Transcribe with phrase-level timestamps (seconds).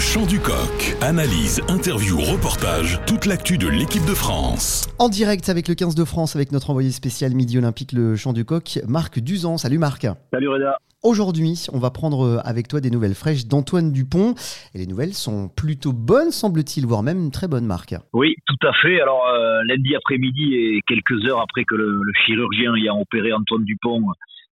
[0.00, 0.96] chant du coq.
[1.02, 4.88] Analyse, interview, reportage, toute l'actu de l'équipe de France.
[4.98, 8.32] En direct avec le 15 de France, avec notre envoyé spécial Midi Olympique, le chant
[8.32, 9.58] du coq, Marc Duzan.
[9.58, 10.06] Salut Marc.
[10.32, 10.78] Salut Reda.
[11.02, 14.34] Aujourd'hui, on va prendre avec toi des nouvelles fraîches d'Antoine Dupont.
[14.74, 17.94] Et les nouvelles sont plutôt bonnes, semble-t-il, voire même très bonnes, Marc.
[18.14, 19.00] Oui, tout à fait.
[19.02, 23.64] Alors, euh, lundi après-midi et quelques heures après que le, le chirurgien ayant opéré Antoine
[23.64, 24.02] Dupont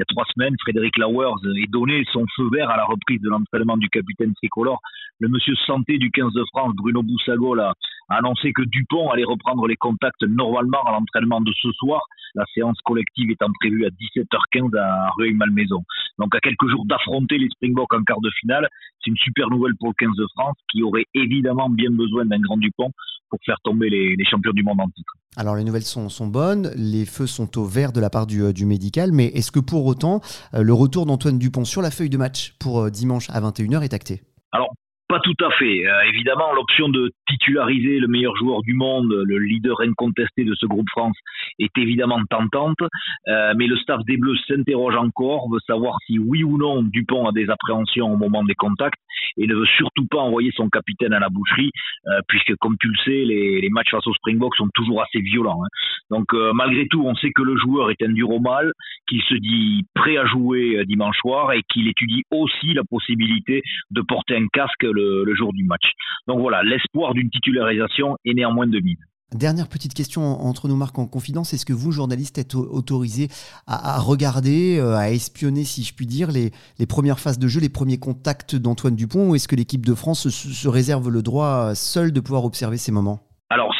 [0.00, 3.20] il y a trois semaines, Frédéric Lauwers ait donné son feu vert à la reprise
[3.20, 4.80] de l'entraînement du capitaine tricolore.
[5.18, 7.62] Le monsieur santé du 15 de France, Bruno Boussagol,
[8.10, 12.02] a annoncé que Dupont allait reprendre les contacts normalement à l'entraînement de ce soir,
[12.34, 15.82] la séance collective étant prévue à 17h15 à Rueil-Malmaison.
[16.18, 18.68] Donc à quelques jours d'affronter les Springboks en quart de finale,
[19.02, 22.40] c'est une super nouvelle pour le 15 de France qui aurait évidemment bien besoin d'un
[22.40, 22.90] grand Dupont
[23.30, 25.12] pour faire tomber les, champions du monde en titre.
[25.36, 28.52] Alors les nouvelles sont, bonnes, les feux sont au vert de la part du, euh,
[28.66, 30.20] médical, mais est-ce que pour autant
[30.52, 33.82] euh, le retour d'Antoine Dupont sur la feuille de match pour euh, dimanche à 21h
[33.82, 34.22] est acté?
[34.52, 34.70] Alors
[35.08, 35.82] pas tout à fait.
[36.08, 40.88] évidemment, l'option de titulariser le meilleur joueur du monde, le leader incontesté de ce groupe
[40.90, 41.16] France,
[41.58, 42.78] est évidemment tentante.
[43.26, 47.32] mais le staff des Bleus s'interroge encore, veut savoir si oui ou non Dupont a
[47.32, 49.00] des appréhensions au moment des contacts
[49.36, 51.70] et ne veut surtout pas envoyer son capitaine à la boucherie,
[52.06, 55.60] euh, puisque comme tu le sais, les, matchs face au Springbok sont toujours assez violents.
[55.64, 55.68] Hein.
[56.10, 58.72] Donc euh, malgré tout, on sait que le joueur est un dur au mal,
[59.08, 63.62] qu'il se dit prêt à jouer euh, dimanche soir et qu'il étudie aussi la possibilité
[63.90, 65.92] de porter un casque le, jour du match.
[66.26, 68.98] Donc voilà, l'espoir d'une titularisation est néanmoins de mise.
[69.34, 71.54] Dernière petite question entre nous, Marc, en confidence.
[71.54, 73.28] Est-ce que vous, journaliste, êtes autorisé
[73.68, 76.50] à, regarder, euh, à espionner, si je puis dire, les,
[76.88, 80.28] premières phases de jeu, les premiers contacts d'Antoine Dupont Ou est-ce que l'équipe de France
[80.28, 83.29] se, réserve le droit seul de pouvoir observer ces moments?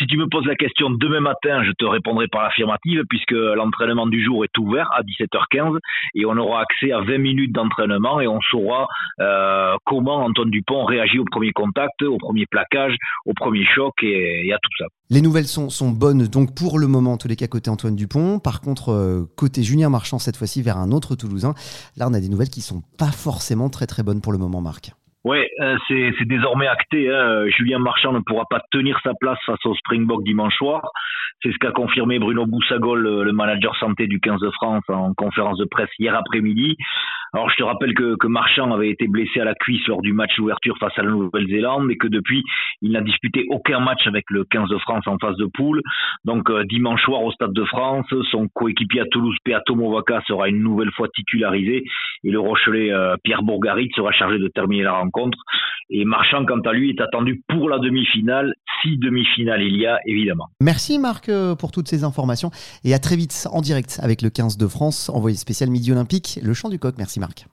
[0.01, 4.07] Si tu me poses la question demain matin, je te répondrai par l'affirmative, puisque l'entraînement
[4.07, 5.79] du jour est ouvert à 17h15
[6.15, 8.89] et on aura accès à 20 minutes d'entraînement et on saura
[9.21, 14.51] euh, comment Antoine Dupont réagit au premier contact, au premier plaquage, au premier choc et,
[14.53, 14.87] à tout ça.
[15.11, 18.39] Les nouvelles sont, bonnes, donc pour le moment, en tous les cas, côté Antoine Dupont.
[18.39, 21.55] Par contre, euh, côté Julien Marchand, cette fois-ci vers un autre Toulousain,
[21.97, 24.63] là, on a des nouvelles qui sont pas forcément très très bonnes pour le moment,
[24.63, 24.93] Marc.
[25.25, 27.13] Oui, euh, c'est, désormais acté.
[27.13, 27.47] Hein.
[27.57, 30.83] Julien Marchand ne pourra pas tenir sa place face au Springbok dimanche soir.
[31.43, 35.59] C'est ce qu'a confirmé Bruno Boussagol, le manager santé du 15 de France, en conférence
[35.59, 36.77] de presse hier après-midi.
[37.33, 40.13] Alors je te rappelle que, que Marchand avait été blessé à la cuisse lors du
[40.13, 42.43] match d'ouverture face à la Nouvelle-Zélande et que depuis,
[42.83, 45.81] il n'a disputé aucun match avec le 15 de France en phase de poule.
[46.25, 50.49] Donc euh, dimanche soir au Stade de France, son coéquipier à Toulouse, Peato Movaca, sera
[50.49, 51.85] une nouvelle fois titularisé
[52.25, 55.39] et le Rochelet euh, Pierre Bourgarit sera chargé de terminer la rencontre.
[55.91, 59.99] Et Marchand, quant à lui, est attendu pour la demi-finale, si demi-finale il y a,
[60.07, 60.47] évidemment.
[60.61, 62.51] Merci Marc euh, pour toutes ces informations
[62.85, 66.39] et à très vite en direct avec le 15 de France, envoyé spécial Midi Olympique,
[66.43, 66.95] le chant du coq.
[66.99, 67.47] Merci Marc.